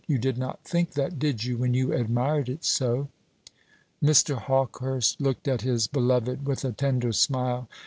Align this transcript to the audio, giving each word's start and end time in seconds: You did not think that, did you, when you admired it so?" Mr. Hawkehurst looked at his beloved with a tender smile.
You 0.07 0.17
did 0.17 0.35
not 0.35 0.63
think 0.63 0.93
that, 0.93 1.19
did 1.19 1.43
you, 1.43 1.57
when 1.59 1.75
you 1.75 1.93
admired 1.93 2.49
it 2.49 2.65
so?" 2.65 3.09
Mr. 4.03 4.35
Hawkehurst 4.35 5.21
looked 5.21 5.47
at 5.47 5.61
his 5.61 5.85
beloved 5.85 6.47
with 6.47 6.65
a 6.65 6.71
tender 6.73 7.11
smile. 7.13 7.69